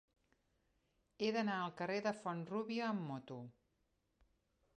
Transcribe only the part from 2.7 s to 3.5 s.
amb moto.